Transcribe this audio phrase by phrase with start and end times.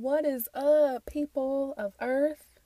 [0.00, 2.60] What is up, people of Earth?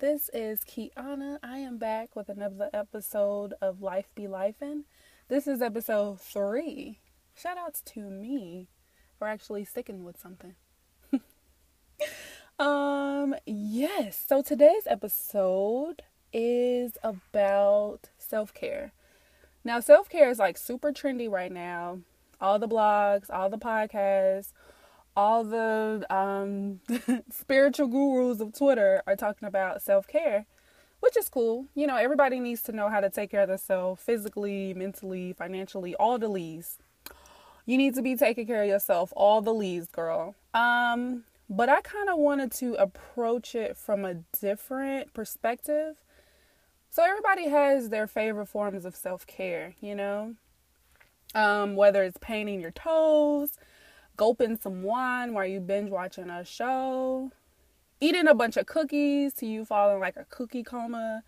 [0.00, 1.38] This is Kiana.
[1.44, 4.82] I am back with another episode of Life Be Lifin'.
[5.28, 6.98] This is episode three.
[7.36, 8.66] Shout outs to me
[9.16, 10.56] for actually sticking with something.
[12.58, 14.20] um, yes.
[14.26, 18.90] So today's episode is about self care.
[19.62, 22.00] Now, self care is like super trendy right now.
[22.40, 24.52] All the blogs, all the podcasts,
[25.16, 26.80] all the um,
[27.30, 30.46] spiritual gurus of Twitter are talking about self care,
[31.00, 31.66] which is cool.
[31.74, 35.94] You know, everybody needs to know how to take care of themselves physically, mentally, financially,
[35.96, 36.78] all the leads.
[37.66, 40.34] You need to be taking care of yourself, all the leads, girl.
[40.54, 45.96] Um, but I kind of wanted to approach it from a different perspective.
[46.90, 50.34] So everybody has their favorite forms of self care, you know,
[51.34, 53.52] um, whether it's painting your toes
[54.20, 57.32] gulping some wine while you binge watching a show,
[58.02, 61.22] eating a bunch of cookies to you falling like a cookie coma,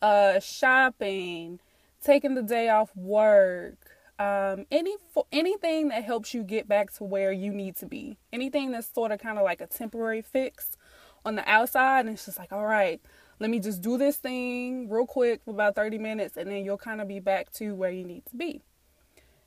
[0.00, 1.60] uh, shopping,
[2.02, 3.76] taking the day off work,
[4.18, 4.96] um, any
[5.30, 9.12] anything that helps you get back to where you need to be, anything that's sort
[9.12, 10.78] of kind of like a temporary fix
[11.26, 13.02] on the outside, and it's just like, all right,
[13.38, 16.78] let me just do this thing real quick for about 30 minutes, and then you'll
[16.78, 18.62] kind of be back to where you need to be.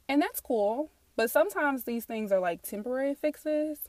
[0.07, 0.91] And that's cool.
[1.15, 3.79] But sometimes these things are like temporary fixes,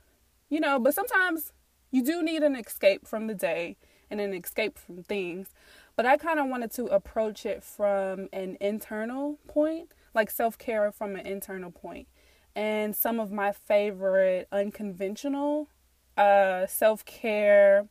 [0.49, 1.53] you know, but sometimes
[1.91, 3.77] you do need an escape from the day
[4.11, 5.49] and an escape from things.
[5.97, 10.91] But I kind of wanted to approach it from an internal point, like self care
[10.93, 12.09] from an internal point.
[12.55, 15.69] And some of my favorite unconventional
[16.17, 17.89] uh, self care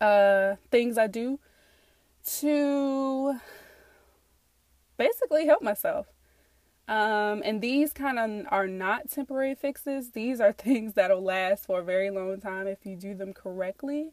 [0.00, 1.38] uh, things I do
[2.38, 3.38] to
[4.96, 6.06] basically help myself.
[6.88, 10.12] Um, and these kind of are not temporary fixes.
[10.12, 14.10] These are things that'll last for a very long time if you do them correctly.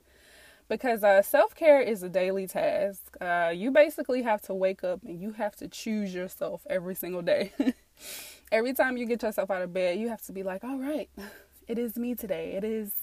[0.67, 3.15] Because uh, self care is a daily task.
[3.21, 7.21] Uh, you basically have to wake up and you have to choose yourself every single
[7.21, 7.53] day.
[8.51, 11.09] every time you get yourself out of bed, you have to be like, all right,
[11.67, 12.53] it is me today.
[12.53, 12.93] It is,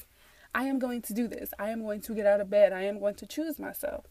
[0.53, 1.55] I am going to do this.
[1.59, 2.73] I am going to get out of bed.
[2.73, 4.07] I am going to choose myself.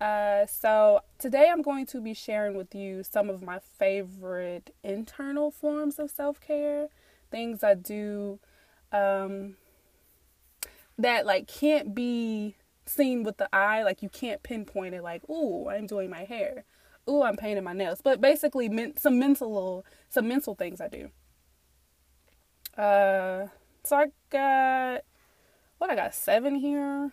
[0.00, 5.50] Uh, so today I'm going to be sharing with you some of my favorite internal
[5.50, 6.88] forms of self care,
[7.30, 8.40] things I do
[8.92, 9.56] um,
[10.98, 12.56] that like can't be
[12.86, 15.02] seen with the eye, like you can't pinpoint it.
[15.02, 16.64] Like, ooh, I'm doing my hair.
[17.08, 18.00] Ooh, I'm painting my nails.
[18.02, 21.10] But basically, men- some mental, some mental things I do.
[22.76, 23.48] Uh,
[23.84, 25.02] so I got
[25.78, 27.12] what I got seven here.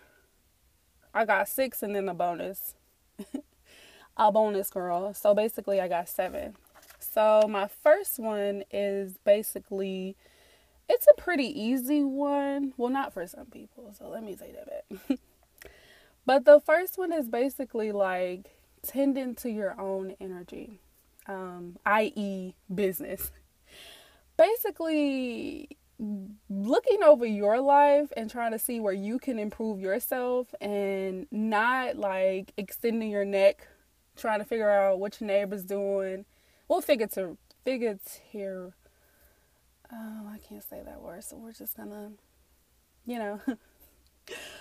[1.14, 2.76] I got six and then a bonus.
[4.18, 5.14] a bonus girl.
[5.14, 6.56] So basically, I got seven.
[7.00, 10.16] So my first one is basically,
[10.88, 12.74] it's a pretty easy one.
[12.78, 13.94] Well, not for some people.
[13.98, 15.20] So let me say that back.
[16.26, 18.52] but the first one is basically like
[18.84, 20.80] tending to your own energy,
[21.28, 23.32] um, i.e., business.
[24.38, 25.78] Basically,
[26.50, 31.96] looking over your life and trying to see where you can improve yourself and not
[31.96, 33.68] like extending your neck
[34.16, 36.26] trying to figure out what your neighbor's doing.
[36.68, 37.08] Well figure
[38.32, 38.74] here
[39.92, 42.12] oh i can't say that word so we're just gonna
[43.06, 43.40] you know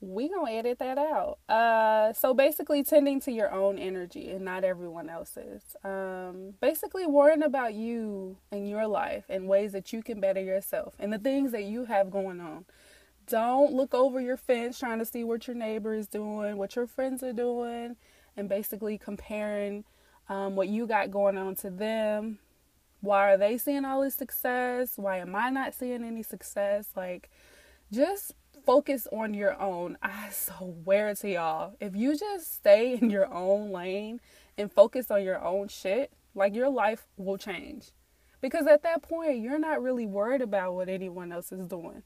[0.00, 1.38] we gonna edit that out.
[1.48, 5.62] Uh, so basically, tending to your own energy and not everyone else's.
[5.84, 10.94] Um, basically, worrying about you and your life and ways that you can better yourself
[10.98, 12.66] and the things that you have going on.
[13.26, 16.86] Don't look over your fence trying to see what your neighbor is doing, what your
[16.86, 17.96] friends are doing,
[18.36, 19.84] and basically comparing
[20.28, 22.38] um, what you got going on to them.
[23.00, 24.92] Why are they seeing all this success?
[24.96, 26.88] Why am I not seeing any success?
[26.94, 27.30] Like,
[27.92, 28.34] just
[28.66, 29.96] focus on your own.
[30.02, 34.20] I swear to y'all, if you just stay in your own lane
[34.58, 37.92] and focus on your own shit, like your life will change.
[38.40, 42.02] Because at that point, you're not really worried about what anyone else is doing.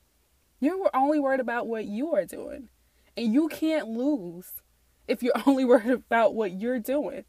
[0.60, 2.68] You're only worried about what you are doing.
[3.16, 4.62] And you can't lose
[5.08, 7.24] if you're only worried about what you're doing.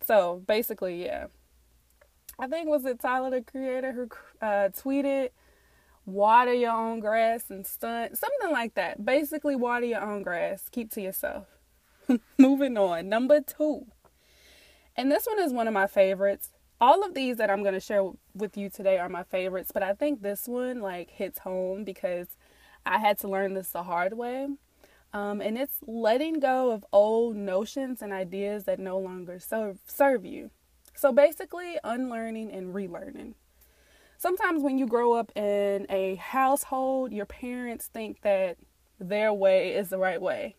[0.00, 1.26] So basically, yeah.
[2.38, 4.08] I think was it Tyler the Creator who
[4.44, 5.30] uh, tweeted
[6.06, 9.04] water your own grass and stunt, something like that.
[9.04, 10.68] Basically, water your own grass.
[10.70, 11.46] Keep to yourself.
[12.38, 13.08] Moving on.
[13.08, 13.86] Number two.
[14.96, 16.50] And this one is one of my favorites.
[16.80, 19.82] All of these that I'm going to share with you today are my favorites, but
[19.82, 22.28] I think this one like hits home because
[22.84, 24.48] I had to learn this the hard way.
[25.12, 30.24] Um, and it's letting go of old notions and ideas that no longer serve, serve
[30.24, 30.50] you.
[30.94, 33.34] So basically, unlearning and relearning.
[34.24, 38.56] Sometimes when you grow up in a household, your parents think that
[38.98, 40.56] their way is the right way.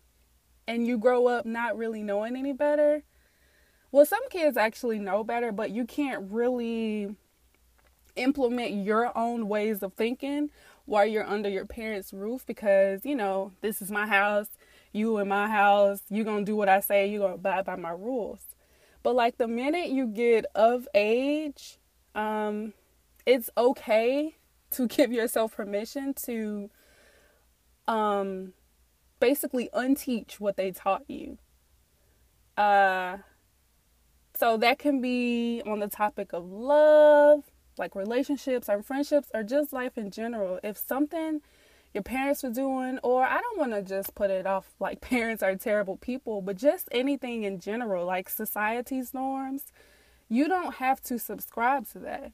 [0.68, 3.02] And you grow up not really knowing any better.
[3.90, 7.16] Well, some kids actually know better, but you can't really
[8.14, 10.50] implement your own ways of thinking
[10.84, 14.46] while you're under your parents' roof because, you know, this is my house,
[14.92, 17.64] you in my house, you're going to do what I say, you're going to abide
[17.64, 18.46] by my rules.
[19.02, 21.78] But like the minute you get of age,
[22.14, 22.72] um,
[23.26, 24.36] it's okay
[24.70, 26.70] to give yourself permission to
[27.86, 28.52] um
[29.20, 31.38] basically unteach what they taught you.
[32.56, 33.18] Uh
[34.34, 37.44] so that can be on the topic of love,
[37.78, 40.60] like relationships or friendships or just life in general.
[40.62, 41.40] If something
[41.94, 45.42] your parents were doing, or I don't want to just put it off like parents
[45.42, 49.72] are terrible people, but just anything in general, like society's norms,
[50.28, 52.32] you don't have to subscribe to that.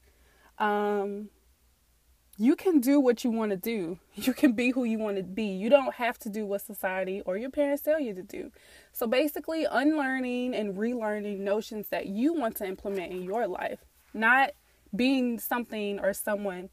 [0.62, 1.31] Um,
[2.38, 3.99] you can do what you want to do.
[4.14, 5.44] You can be who you want to be.
[5.44, 8.53] You don't have to do what society or your parents tell you to do.
[8.93, 13.81] So basically, unlearning and relearning notions that you want to implement in your life,
[14.14, 14.50] not
[14.94, 16.69] being something or someone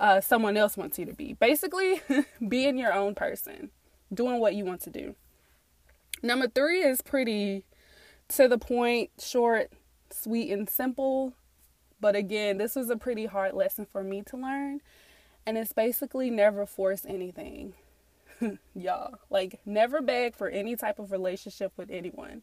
[0.00, 1.32] uh, someone else wants you to be.
[1.32, 2.00] Basically,
[2.48, 3.70] being your own person,
[4.14, 5.16] doing what you want to do.
[6.22, 7.64] Number three is pretty
[8.28, 9.72] to the point, short,
[10.10, 11.34] sweet, and simple.
[12.00, 14.80] But again, this was a pretty hard lesson for me to learn.
[15.46, 17.74] And it's basically never force anything.
[18.74, 22.42] Y'all, like, never beg for any type of relationship with anyone.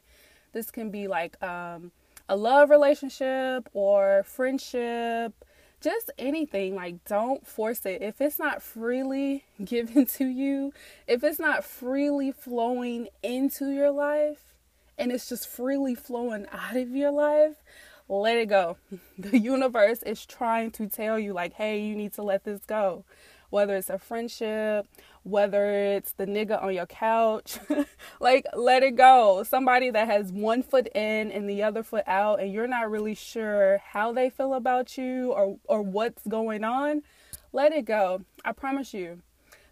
[0.54, 1.92] This can be like um,
[2.28, 5.34] a love relationship or friendship
[5.82, 10.74] just anything like don't force it if it's not freely given to you
[11.06, 14.56] if it's not freely flowing into your life
[14.98, 17.58] and it's just freely flowing out of your life
[18.08, 18.78] let it go
[19.18, 23.04] the universe is trying to tell you like hey you need to let this go
[23.56, 24.86] whether it's a friendship,
[25.24, 27.58] whether it's the nigga on your couch.
[28.20, 29.44] like, let it go.
[29.44, 33.16] Somebody that has one foot in and the other foot out, and you're not really
[33.16, 37.02] sure how they feel about you or, or what's going on,
[37.54, 38.26] let it go.
[38.44, 39.22] I promise you,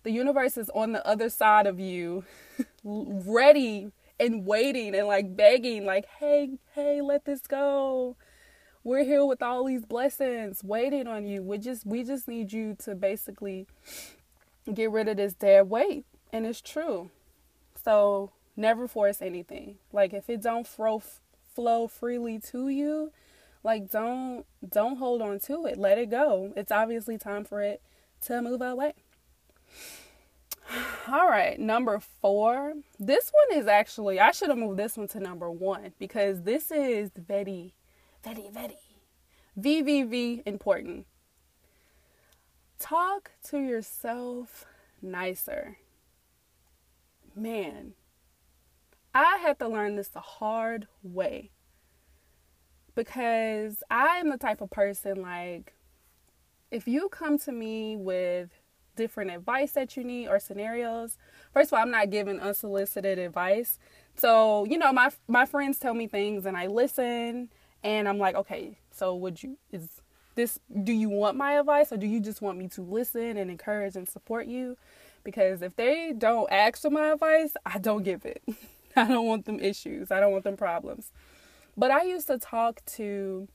[0.03, 2.23] the universe is on the other side of you,
[2.85, 3.91] ready
[4.23, 8.15] and waiting and like begging, like, hey, hey, let this go
[8.83, 11.41] we're here with all these blessings waiting on you.
[11.41, 13.67] We just we just need you to basically
[14.71, 16.05] get rid of this dead weight.
[16.31, 17.09] And it's true.
[17.83, 19.77] So never force anything.
[19.91, 21.01] Like if it don't flow
[21.55, 23.11] flow freely to you,
[23.63, 25.77] like don't don't hold on to it.
[25.77, 26.51] Let it go.
[26.57, 27.81] It's obviously time for it
[28.23, 28.93] to move away.
[31.07, 32.73] All right, number four.
[32.99, 36.71] This one is actually, I should have moved this one to number one because this
[36.71, 37.73] is very
[38.23, 38.77] very, very,
[39.59, 41.05] VVV important.
[42.79, 44.65] Talk to yourself
[45.01, 45.77] nicer.
[47.35, 47.93] Man,
[49.13, 51.51] I had to learn this the hard way
[52.95, 55.73] because I am the type of person like,
[56.71, 58.49] if you come to me with
[58.95, 61.17] different advice that you need or scenarios,
[61.53, 63.79] first of all, I'm not giving unsolicited advice.
[64.15, 67.49] So, you know, my my friends tell me things and I listen
[67.83, 70.01] and I'm like, okay, so would you is
[70.35, 73.49] this do you want my advice or do you just want me to listen and
[73.51, 74.77] encourage and support you?
[75.23, 78.43] Because if they don't ask for my advice, I don't give it.
[78.95, 80.11] I don't want them issues.
[80.11, 81.11] I don't want them problems.
[81.75, 83.47] But I used to talk to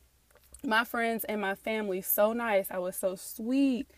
[0.64, 2.70] my friends and my family so nice.
[2.70, 3.88] I was so sweet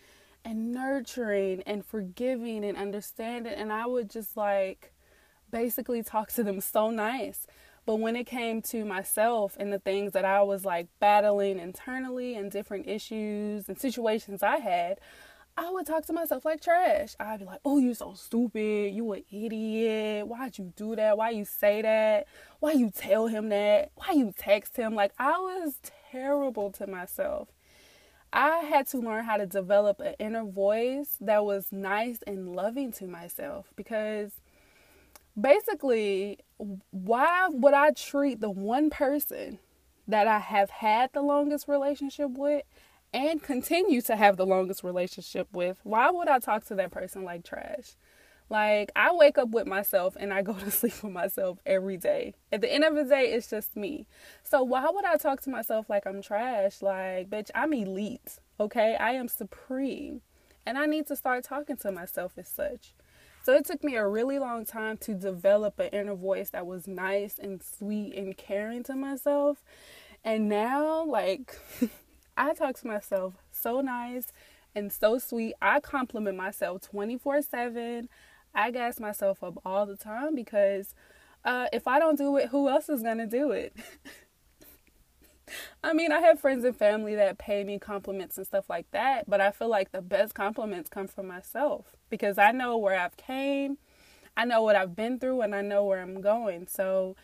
[0.45, 4.93] and nurturing and forgiving and understanding and I would just like
[5.51, 7.47] basically talk to them so nice.
[7.87, 12.35] But when it came to myself and the things that I was like battling internally
[12.35, 15.01] and different issues and situations I had,
[15.57, 17.17] I would talk to myself like trash.
[17.19, 18.95] I'd be like, "Oh, you so stupid.
[18.95, 20.27] You an idiot.
[20.27, 21.19] Why'd you do that?
[21.19, 22.29] Why you say that?
[22.61, 23.91] Why you tell him that?
[23.95, 25.79] Why you text him?" Like I was
[26.11, 27.49] terrible to myself.
[28.33, 32.93] I had to learn how to develop an inner voice that was nice and loving
[32.93, 34.33] to myself because
[35.39, 36.39] basically,
[36.91, 39.59] why would I treat the one person
[40.07, 42.65] that I have had the longest relationship with
[43.13, 45.81] and continue to have the longest relationship with?
[45.83, 47.97] Why would I talk to that person like trash?
[48.51, 52.35] Like, I wake up with myself and I go to sleep with myself every day.
[52.53, 54.07] At the end of the day, it's just me.
[54.43, 56.83] So, why would I talk to myself like I'm trash?
[56.83, 58.97] Like, bitch, I'm elite, okay?
[58.97, 60.21] I am supreme.
[60.67, 62.93] And I need to start talking to myself as such.
[63.43, 66.87] So it took me a really long time to develop an inner voice that was
[66.87, 69.63] nice and sweet and caring to myself.
[70.23, 71.59] And now, like,
[72.37, 74.33] I talk to myself so nice
[74.75, 75.55] and so sweet.
[75.63, 78.09] I compliment myself 24 7.
[78.55, 80.95] I gas myself up all the time because
[81.45, 83.77] uh, if I don't do it, who else is going to do it?
[85.83, 89.29] I mean, I have friends and family that pay me compliments and stuff like that,
[89.29, 93.17] but I feel like the best compliments come from myself because I know where I've
[93.17, 93.79] came,
[94.37, 96.67] I know what I've been through, and I know where I'm going.
[96.69, 97.17] So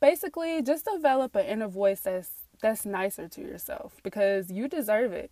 [0.00, 5.30] basically, just develop an inner voice that's that's nicer to yourself because you deserve it.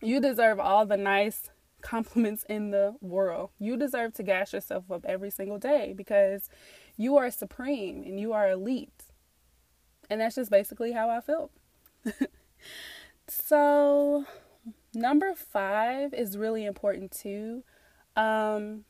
[0.00, 1.50] You deserve all the nice
[1.88, 3.50] compliments in the world.
[3.58, 6.50] You deserve to gas yourself up every single day because
[6.96, 9.04] you are supreme and you are elite.
[10.10, 11.50] And that's just basically how I felt.
[13.28, 14.24] so,
[14.94, 17.62] number five is really important too.
[18.16, 18.84] Um,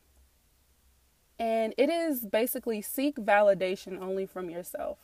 [1.39, 4.99] and it is basically seek validation only from yourself.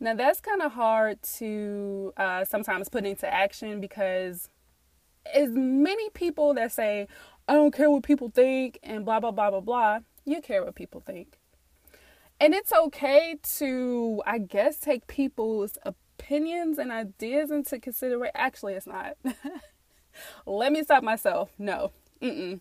[0.00, 4.48] Now, that's kind of hard to uh, sometimes put into action because
[5.32, 7.08] as many people that say,
[7.48, 10.74] I don't care what people think and blah, blah, blah, blah, blah, you care what
[10.74, 11.38] people think.
[12.40, 18.32] And it's okay to, I guess, take people's opinions and ideas into consideration.
[18.34, 19.16] Actually, it's not.
[20.46, 21.50] Let me stop myself.
[21.58, 21.92] No.
[22.20, 22.60] Mm-mm.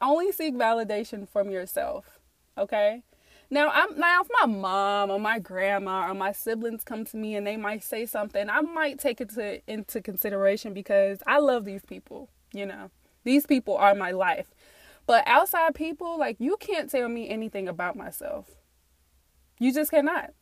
[0.00, 2.20] Only seek validation from yourself.
[2.56, 3.02] Okay?
[3.50, 7.34] Now, I'm now if my mom or my grandma or my siblings come to me
[7.34, 11.64] and they might say something, I might take it to, into consideration because I love
[11.64, 12.90] these people, you know.
[13.24, 14.48] These people are my life.
[15.06, 18.50] But outside people, like you can't tell me anything about myself.
[19.58, 20.34] You just cannot.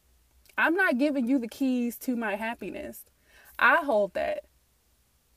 [0.58, 3.04] I'm not giving you the keys to my happiness.
[3.58, 4.44] I hold that.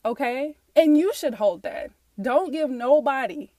[0.04, 0.56] Okay?
[0.74, 1.92] And you should hold that.
[2.20, 3.50] Don't give nobody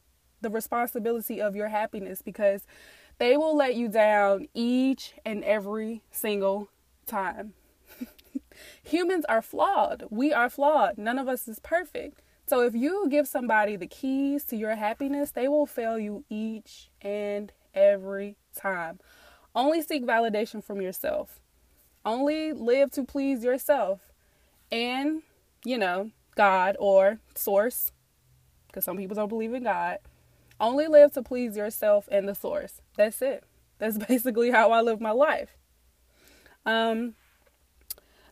[0.42, 2.66] the responsibility of your happiness because
[3.22, 6.70] they will let you down each and every single
[7.06, 7.54] time.
[8.84, 10.06] Humans are flawed.
[10.10, 10.98] We are flawed.
[10.98, 12.24] None of us is perfect.
[12.48, 16.90] So if you give somebody the keys to your happiness, they will fail you each
[17.00, 19.00] and every time.
[19.54, 21.40] Only seek validation from yourself.
[22.04, 24.00] Only live to please yourself
[24.72, 25.22] and,
[25.64, 27.92] you know, God or source,
[28.66, 30.00] because some people don't believe in God.
[30.60, 32.81] Only live to please yourself and the source.
[32.98, 33.44] That's it.
[33.80, 35.58] That's basically how I live my life.
[36.66, 37.16] Um,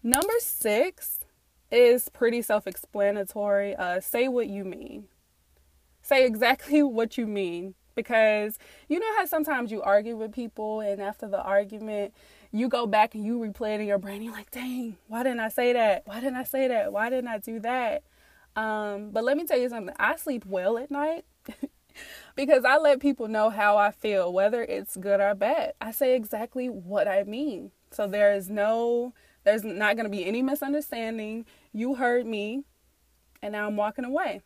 [0.03, 1.21] number six
[1.71, 3.75] is pretty self explanatory.
[3.75, 5.05] Uh, say what you mean.
[6.01, 11.01] Say exactly what you mean because you know how sometimes you argue with people and
[11.01, 12.13] after the argument
[12.51, 15.41] you go back and you replay it in your brain you're like dang why didn't
[15.41, 18.03] i say that why didn't i say that why didn't i do that
[18.55, 21.25] um, but let me tell you something i sleep well at night
[22.45, 26.15] because i let people know how i feel whether it's good or bad i say
[26.15, 31.45] exactly what i mean so there is no there's not going to be any misunderstanding
[31.73, 32.63] you heard me
[33.41, 34.41] and now i'm walking away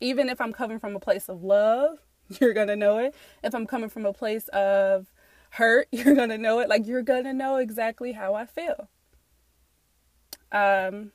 [0.00, 1.98] even if I'm coming from a place of love,
[2.40, 3.14] you're going to know it.
[3.42, 5.10] If I'm coming from a place of
[5.50, 6.68] hurt, you're going to know it.
[6.68, 8.88] Like you're going to know exactly how I feel.
[10.52, 11.10] Um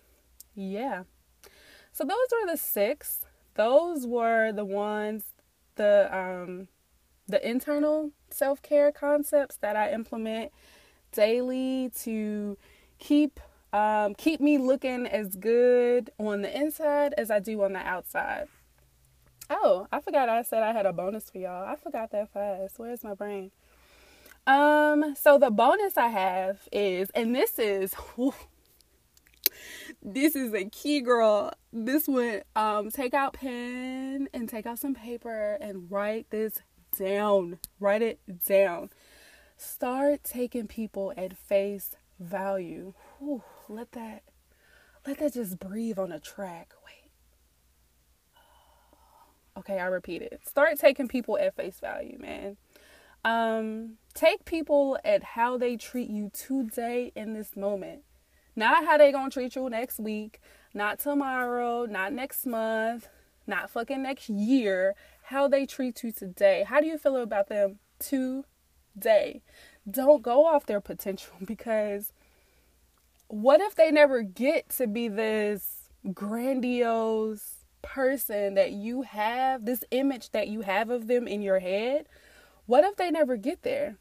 [0.56, 1.03] yeah.
[1.94, 3.22] So those were the six.
[3.56, 5.24] Those were the ones
[5.79, 6.67] the um
[7.27, 10.51] the internal self-care concepts that I implement
[11.12, 12.57] daily to
[13.00, 13.39] keep
[13.71, 18.48] um, keep me looking as good on the inside as I do on the outside.
[19.50, 21.67] Oh, I forgot I said I had a bonus for y'all.
[21.67, 22.77] I forgot that fast.
[22.77, 23.51] Where's my brain?
[24.48, 27.93] Um, so the bonus I have is, and this is,
[30.01, 31.51] this is a key girl.
[31.72, 36.62] This would um take out pen and take out some paper and write this
[36.98, 37.60] down.
[37.79, 38.89] Write it down.
[39.58, 42.94] Start taking people at face value.
[43.20, 44.24] Whew, let that
[45.06, 46.74] let that just breathe on a track.
[46.86, 47.12] Wait.
[49.58, 50.41] Okay, I repeat it.
[50.46, 52.58] Start taking people at face value, man.
[53.25, 58.03] Um, take people at how they treat you today in this moment.
[58.60, 60.42] Not how they gonna treat you next week,
[60.74, 63.08] not tomorrow, not next month,
[63.48, 64.96] not fucking next year.
[65.24, 66.66] How they treat you today.
[66.68, 69.44] How do you feel about them today?
[69.89, 72.12] Don't go off their potential because
[73.30, 80.32] what if they never get to be this grandiose person that you have, this image
[80.32, 82.10] that you have of them in your head,
[82.66, 83.96] what if they never get there?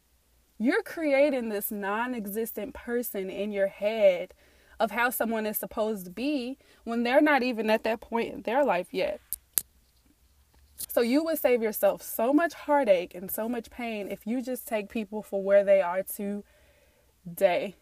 [0.57, 4.33] You're creating this non existent person in your head
[4.79, 8.41] of how someone is supposed to be when they're not even at that point in
[8.43, 9.19] their life yet.
[10.87, 14.67] So you would save yourself so much heartache and so much pain if you just
[14.67, 17.75] take people for where they are today.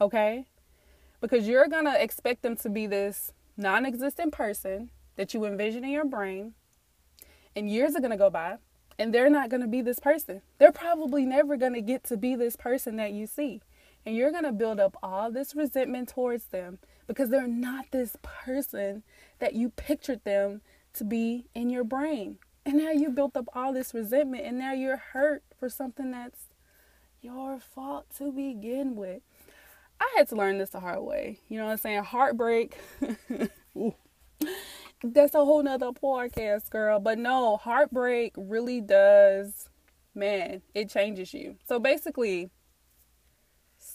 [0.00, 0.46] Okay?
[1.20, 5.84] Because you're going to expect them to be this non existent person that you envision
[5.84, 6.54] in your brain,
[7.54, 8.56] and years are going to go by,
[8.98, 10.42] and they're not going to be this person.
[10.58, 13.60] They're probably never going to get to be this person that you see.
[14.06, 18.16] And you're going to build up all this resentment towards them because they're not this
[18.22, 19.02] person
[19.38, 20.60] that you pictured them
[20.94, 22.38] to be in your brain.
[22.66, 26.48] And now you built up all this resentment, and now you're hurt for something that's
[27.20, 29.22] your fault to begin with.
[30.00, 31.40] I had to learn this the hard way.
[31.48, 32.04] You know what I'm saying?
[32.04, 32.76] Heartbreak.
[35.02, 36.98] That's a whole nother podcast, girl.
[36.98, 39.68] But no, heartbreak really does,
[40.14, 41.56] man, it changes you.
[41.66, 42.50] So basically,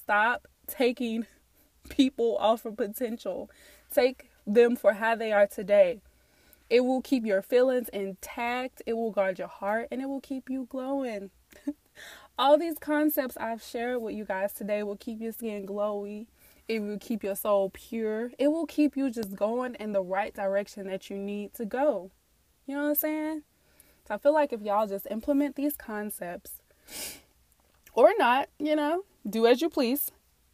[0.10, 1.28] stop taking
[1.90, 3.48] people off of potential.
[3.94, 6.02] Take them for how they are today.
[6.68, 10.50] It will keep your feelings intact, it will guard your heart, and it will keep
[10.50, 11.30] you glowing.
[12.40, 16.26] All these concepts I've shared with you guys today will keep your skin glowy.
[16.68, 18.32] It will keep your soul pure.
[18.40, 22.10] It will keep you just going in the right direction that you need to go.
[22.66, 23.44] You know what I'm saying?
[24.08, 26.54] So I feel like if y'all just implement these concepts
[28.00, 30.12] or not, you know, do as you please.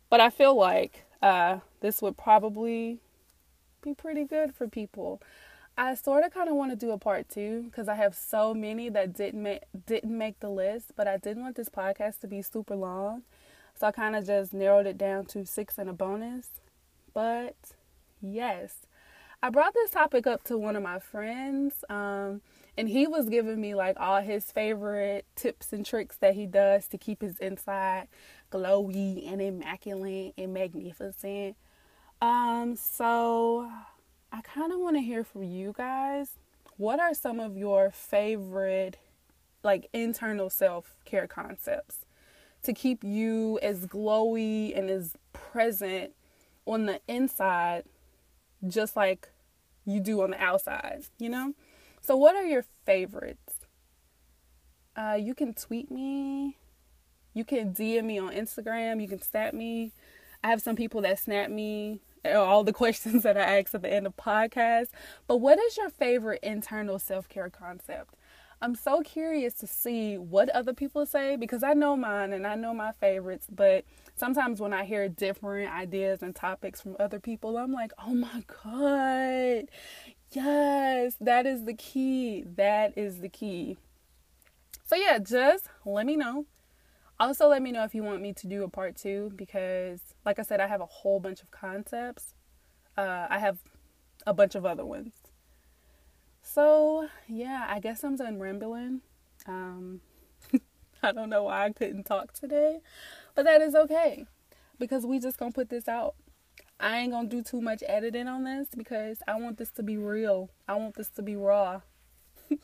[0.10, 3.00] But I feel like uh, this would probably
[3.84, 5.22] be pretty good for people.
[5.78, 8.54] I sort of kind of want to do a part two because I have so
[8.54, 12.28] many that didn't make didn't make the list, but I didn't want this podcast to
[12.28, 13.24] be super long,
[13.78, 16.50] so I kind of just narrowed it down to six and a bonus.
[17.14, 17.56] But
[18.22, 18.88] yes,
[19.44, 22.42] I brought this topic up to one of my friends, um,
[22.78, 26.88] and he was giving me like all his favorite tips and tricks that he does
[26.88, 28.08] to keep his inside
[28.52, 31.56] glowy and immaculate and magnificent.
[32.22, 33.70] Um, so
[34.32, 36.32] I kind of want to hear from you guys.
[36.78, 38.98] What are some of your favorite,
[39.64, 42.06] like, internal self care concepts
[42.64, 46.12] to keep you as glowy and as present
[46.66, 47.84] on the inside,
[48.68, 49.30] just like
[49.86, 51.54] you do on the outside, you know?
[52.06, 53.56] So, what are your favorites?
[54.96, 56.56] Uh, you can tweet me,
[57.34, 59.92] you can DM me on Instagram, you can snap me.
[60.44, 63.92] I have some people that snap me all the questions that I ask at the
[63.92, 64.90] end of podcast.
[65.26, 68.14] But what is your favorite internal self care concept?
[68.62, 72.56] I'm so curious to see what other people say because I know mine and I
[72.56, 73.84] know my favorites, but
[74.16, 78.44] sometimes when I hear different ideas and topics from other people, I'm like, oh my
[78.64, 79.66] God,
[80.36, 82.44] yes, that is the key.
[82.56, 83.78] That is the key.
[84.86, 86.46] So, yeah, just let me know
[87.20, 90.38] also, let me know if you want me to do a part two because, like
[90.38, 92.34] I said, I have a whole bunch of concepts.
[92.98, 93.60] Uh, I have
[94.28, 95.14] a bunch of other ones.
[96.42, 99.02] So, yeah, I guess I'm done rambling.
[99.48, 100.02] Um,
[101.04, 102.80] I don't know why I couldn't talk today,
[103.34, 104.26] but that is okay
[104.78, 106.16] because we just gonna put this out.
[106.80, 109.98] I ain't gonna do too much editing on this because I want this to be
[109.98, 110.50] real.
[110.68, 111.82] I want this to be raw.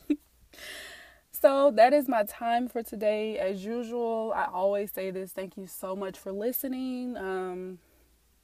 [1.42, 3.36] So that is my time for today.
[3.36, 5.32] As usual, I always say this.
[5.32, 7.16] Thank you so much for listening.
[7.16, 7.80] Um,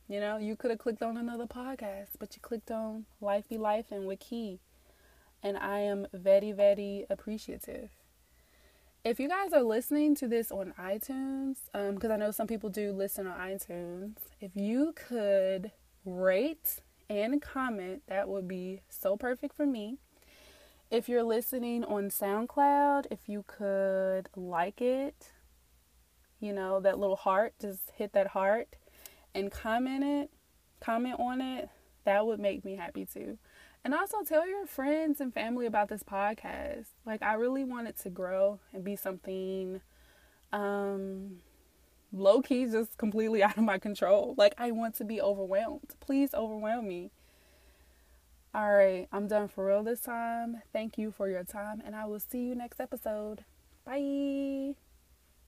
[0.08, 3.56] you know, you could have clicked on another podcast, but you clicked on Life Be
[3.56, 4.58] Lifin' Wiki.
[5.44, 7.90] And I am very, very appreciative.
[9.08, 12.68] If you guys are listening to this on iTunes, because um, I know some people
[12.68, 15.72] do listen on iTunes, if you could
[16.04, 19.96] rate and comment, that would be so perfect for me.
[20.90, 25.32] If you're listening on SoundCloud, if you could like it,
[26.38, 28.76] you know, that little heart, just hit that heart
[29.34, 30.30] and comment it,
[30.80, 31.70] comment on it,
[32.04, 33.38] that would make me happy too.
[33.88, 36.88] And also tell your friends and family about this podcast.
[37.06, 39.80] Like I really want it to grow and be something
[40.52, 41.38] um
[42.12, 44.34] low key just completely out of my control.
[44.36, 45.94] Like I want to be overwhelmed.
[46.00, 47.12] Please overwhelm me.
[48.54, 50.60] All right, I'm done for real this time.
[50.70, 53.46] Thank you for your time, and I will see you next episode.
[53.86, 54.74] Bye.